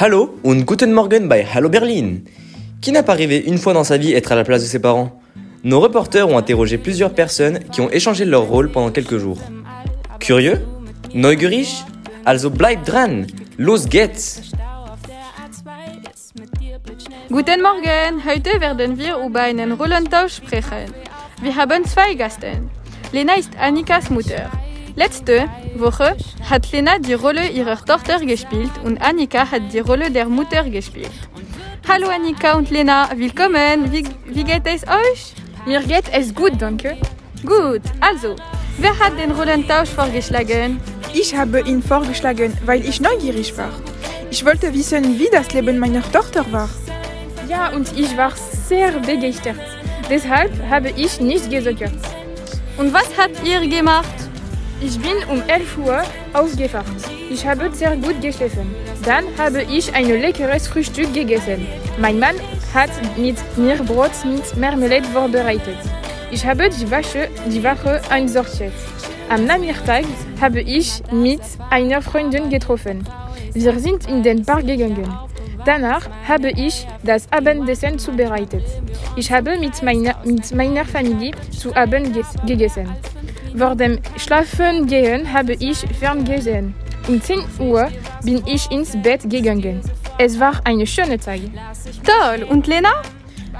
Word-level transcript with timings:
Hallo 0.00 0.30
und 0.42 0.64
guten 0.64 0.94
Morgen 0.94 1.28
bei 1.28 1.44
Hallo 1.44 1.68
Berlin. 1.68 2.24
Qui 2.80 2.90
n'a 2.90 3.02
pas 3.02 3.12
rêvé 3.12 3.36
une 3.36 3.58
fois 3.58 3.74
dans 3.74 3.84
sa 3.84 3.98
vie 3.98 4.14
être 4.14 4.32
à 4.32 4.34
la 4.34 4.44
place 4.44 4.62
de 4.62 4.66
ses 4.66 4.78
parents? 4.78 5.20
Nos 5.62 5.78
reporters 5.78 6.26
ont 6.26 6.38
interrogé 6.38 6.78
plusieurs 6.78 7.12
personnes 7.12 7.58
qui 7.70 7.82
ont 7.82 7.90
échangé 7.90 8.24
leur 8.24 8.44
rôle 8.44 8.72
pendant 8.72 8.90
quelques 8.92 9.18
jours. 9.18 9.36
Curieux? 10.18 10.58
Neugierig 11.12 11.84
Also 12.24 12.48
bleibt 12.48 12.88
dran 12.88 13.26
Los 13.58 13.86
geht's 13.86 14.40
Guten 17.28 17.60
Morgen, 17.60 18.24
heute 18.24 18.58
werden 18.58 18.96
wir 18.96 19.18
über 19.18 19.40
einen 19.40 19.72
Rollentausch 19.72 20.36
sprechen. 20.36 20.94
Wir 21.42 21.54
haben 21.56 21.84
zwei 21.84 22.14
Gäste. 22.14 22.52
Lena 23.12 23.34
ist 23.34 23.50
Annikas 23.60 24.08
Mutter. 24.08 24.50
Letzte 25.00 25.48
Woche 25.76 26.14
hat 26.50 26.72
Lena 26.72 26.98
die 26.98 27.14
Rolle 27.14 27.48
ihrer 27.48 27.82
Tochter 27.82 28.18
gespielt 28.20 28.72
und 28.84 29.00
Annika 29.00 29.50
hat 29.50 29.72
die 29.72 29.78
Rolle 29.78 30.10
der 30.10 30.26
Mutter 30.26 30.62
gespielt. 30.68 31.16
Hallo 31.88 32.08
Annika 32.08 32.52
und 32.58 32.68
Lena, 32.68 33.08
willkommen. 33.16 33.90
Wie, 33.90 34.04
wie 34.26 34.44
geht 34.44 34.66
es 34.66 34.82
euch? 34.86 35.32
Mir 35.64 35.80
geht 35.80 36.04
es 36.12 36.34
gut, 36.34 36.52
danke. 36.58 36.98
Gut, 37.46 37.80
also, 37.98 38.36
wer 38.76 38.98
hat 38.98 39.18
den 39.18 39.30
Rollentausch 39.30 39.88
vorgeschlagen? 39.88 40.78
Ich 41.14 41.34
habe 41.34 41.60
ihn 41.60 41.82
vorgeschlagen, 41.82 42.52
weil 42.66 42.86
ich 42.86 43.00
neugierig 43.00 43.56
war. 43.56 43.72
Ich 44.30 44.44
wollte 44.44 44.74
wissen, 44.74 45.18
wie 45.18 45.30
das 45.32 45.50
Leben 45.54 45.78
meiner 45.78 46.02
Tochter 46.12 46.44
war. 46.52 46.68
Ja, 47.48 47.70
und 47.70 47.98
ich 47.98 48.14
war 48.18 48.32
sehr 48.68 48.92
begeistert. 49.00 49.56
Deshalb 50.10 50.52
habe 50.68 50.90
ich 50.94 51.18
nicht 51.20 51.48
gezögert. 51.48 51.96
Und 52.76 52.92
was 52.92 53.08
habt 53.16 53.48
ihr 53.48 53.66
gemacht? 53.66 54.29
Ich 54.82 54.98
bin 54.98 55.16
um 55.28 55.42
11 55.46 55.76
Uhr 55.78 56.02
aufgewacht. 56.32 56.86
Ich 57.30 57.46
habe 57.46 57.70
sehr 57.72 57.96
gut 57.96 58.20
geschlafen. 58.22 58.74
Dann 59.04 59.24
habe 59.36 59.62
ich 59.62 59.94
ein 59.94 60.06
leckeres 60.06 60.68
Frühstück 60.68 61.12
gegessen. 61.12 61.66
Mein 61.98 62.18
Mann 62.18 62.36
hat 62.72 62.90
mit 63.18 63.36
mir 63.58 63.76
Brot 63.76 64.12
mit 64.24 64.56
Marmelade 64.56 65.04
vorbereitet. 65.04 65.76
Ich 66.30 66.46
habe 66.46 66.70
die 66.70 66.90
Wäsche, 66.90 67.28
die 67.46 67.62
Wache 67.62 68.00
einsortiert. 68.08 68.72
Am 69.28 69.44
Nachmittag 69.44 70.04
habe 70.40 70.62
ich 70.62 71.02
mit 71.12 71.42
einer 71.68 72.00
Freundin 72.00 72.48
getroffen. 72.48 73.06
Wir 73.52 73.78
sind 73.78 74.08
in 74.08 74.22
den 74.22 74.46
Park 74.46 74.66
gegangen. 74.66 75.12
Danach 75.66 76.08
habe 76.26 76.52
ich 76.52 76.86
das 77.02 77.30
Abendessen 77.30 77.98
zubereitet. 77.98 78.64
Ich 79.16 79.30
habe 79.30 79.58
mit 79.58 79.82
meiner, 79.82 80.16
mit 80.24 80.54
meiner 80.54 80.86
Familie 80.86 81.32
zu 81.50 81.76
Abend 81.76 82.16
gegessen. 82.46 82.88
Vor 83.56 83.74
dem 83.74 83.98
Schlafengehen 84.16 85.32
habe 85.32 85.54
ich 85.54 85.78
ferngesehen. 85.98 86.74
Um 87.08 87.20
10 87.20 87.40
Uhr 87.58 87.88
bin 88.22 88.42
ich 88.46 88.70
ins 88.70 88.96
Bett 89.02 89.28
gegangen. 89.28 89.80
Es 90.18 90.38
war 90.38 90.60
eine 90.64 90.86
schöne 90.86 91.18
Tag. 91.18 91.40
Toll, 92.04 92.44
und 92.44 92.66
Lena? 92.66 92.92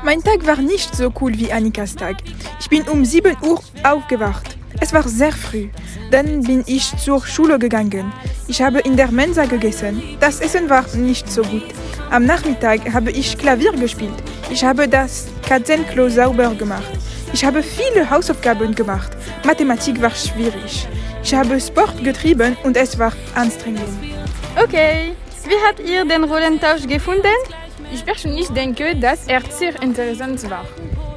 Mein 0.04 0.22
Tag 0.22 0.46
war 0.46 0.56
nicht 0.56 0.94
so 0.94 1.12
cool 1.20 1.32
wie 1.36 1.52
Annikas 1.52 1.96
Tag. 1.96 2.16
Ich 2.60 2.68
bin 2.68 2.82
um 2.82 3.04
7 3.04 3.36
Uhr 3.42 3.60
aufgewacht. 3.82 4.56
Es 4.80 4.92
war 4.92 5.06
sehr 5.06 5.32
früh. 5.32 5.68
Dann 6.10 6.42
bin 6.42 6.62
ich 6.66 6.96
zur 6.96 7.26
Schule 7.26 7.58
gegangen. 7.58 8.12
Ich 8.46 8.62
habe 8.62 8.80
in 8.80 8.96
der 8.96 9.10
Mensa 9.10 9.44
gegessen. 9.44 10.02
Das 10.20 10.40
Essen 10.40 10.70
war 10.70 10.86
nicht 10.94 11.30
so 11.30 11.42
gut. 11.42 11.64
Am 12.10 12.24
Nachmittag 12.24 12.92
habe 12.92 13.10
ich 13.10 13.36
Klavier 13.36 13.72
gespielt. 13.72 14.14
Ich 14.50 14.64
habe 14.64 14.88
das 14.88 15.26
Katzenklo 15.46 16.08
sauber 16.08 16.54
gemacht. 16.54 16.90
Ich 17.32 17.44
habe 17.44 17.62
viele 17.62 18.10
Hausaufgaben 18.10 18.74
gemacht. 18.74 19.12
Mathematik 19.44 20.02
war 20.02 20.10
schwierig. 20.10 20.86
Ich 21.22 21.32
habe 21.32 21.60
Sport 21.60 22.02
getrieben 22.02 22.56
und 22.64 22.76
es 22.76 22.98
war 22.98 23.12
anstrengend. 23.34 23.88
Okay, 24.56 25.12
wie 25.46 25.54
habt 25.66 25.80
ihr 25.80 26.04
den 26.04 26.24
Rollentausch 26.24 26.86
gefunden? 26.88 27.38
Ich 27.92 28.04
persönlich 28.04 28.48
denke, 28.48 28.96
dass 28.96 29.26
er 29.26 29.42
sehr 29.48 29.80
interessant 29.80 30.48
war. 30.50 30.64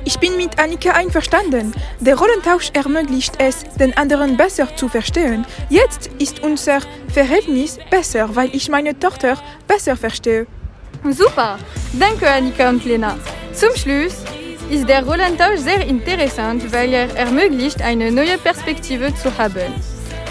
Ich 0.05 0.19
bin 0.19 0.37
mit 0.37 0.59
Annika 0.59 0.91
einverstanden. 0.91 1.73
Der 1.99 2.15
Rollentausch 2.15 2.69
ermöglicht 2.73 3.35
es, 3.39 3.63
den 3.79 3.95
anderen 3.97 4.37
besser 4.37 4.67
zu 4.75 4.89
verstehen. 4.89 5.45
Jetzt 5.69 6.11
ist 6.19 6.43
unser 6.43 6.79
Verhältnis 7.11 7.79
besser, 7.89 8.35
weil 8.35 8.53
ich 8.53 8.69
meine 8.69 8.97
Tochter 8.99 9.37
besser 9.67 9.95
verstehe. 9.95 10.45
Super, 11.09 11.57
danke 11.93 12.29
Annika 12.29 12.69
und 12.69 12.85
Lena. 12.85 13.17
Zum 13.53 13.75
Schluss 13.75 14.23
ist 14.73 14.89
der 14.89 15.05
Rollentausch 15.05 15.59
sehr 15.59 15.85
interessant, 15.85 16.73
weil 16.73 16.93
er 16.93 17.15
ermöglicht, 17.15 17.81
eine 17.81 18.11
neue 18.11 18.37
Perspektive 18.39 19.13
zu 19.13 19.37
haben. 19.37 19.71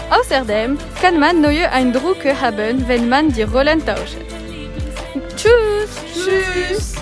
Außerdem 0.09 0.77
kann 1.01 1.19
man 1.19 1.41
neue 1.41 1.71
Eindrücke 1.71 2.39
haben, 2.39 2.85
wenn 2.87 3.07
man 3.07 3.31
die 3.31 3.43
Rollen 3.43 3.85
tauscht. 3.85 4.17
Tschüss! 5.37 5.91
Tschüss! 6.13 6.92